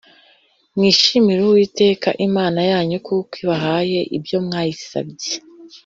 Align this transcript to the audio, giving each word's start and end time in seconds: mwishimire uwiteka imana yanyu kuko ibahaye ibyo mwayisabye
mwishimire 0.75 1.41
uwiteka 1.45 2.09
imana 2.27 2.59
yanyu 2.71 2.97
kuko 3.05 3.31
ibahaye 3.43 3.99
ibyo 4.17 4.37
mwayisabye 4.45 5.33